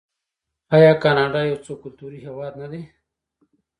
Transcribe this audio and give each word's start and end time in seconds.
آیا 0.75 0.93
کاناډا 1.03 1.41
یو 1.49 1.57
څو 1.65 1.73
کلتوری 1.83 2.19
هیواد 2.27 2.53
نه 2.61 2.67
دی؟ 2.71 2.81